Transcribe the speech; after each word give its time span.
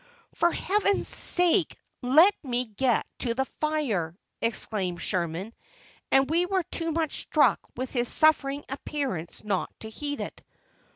"For 0.33 0.51
Heaven's 0.51 1.07
sake, 1.07 1.77
let 2.01 2.33
me 2.43 2.65
get 2.65 3.05
to 3.19 3.35
the 3.35 3.45
fire!" 3.45 4.17
exclaimed 4.41 4.99
Sherman, 4.99 5.53
and 6.11 6.27
we 6.27 6.47
were 6.47 6.63
too 6.63 6.91
much 6.91 7.17
struck 7.19 7.59
with 7.77 7.91
his 7.91 8.07
suffering 8.07 8.65
appearance 8.67 9.43
not 9.43 9.69
to 9.81 9.91
heed 9.91 10.19
it. 10.19 10.41